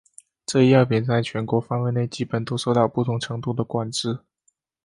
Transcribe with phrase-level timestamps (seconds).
[0.47, 4.17] 这一药品在全球范围内基本都受到不同程度的管制。